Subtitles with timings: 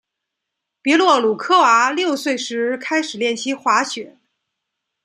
[0.81, 4.17] 别洛鲁科娃六岁时开始练习滑雪。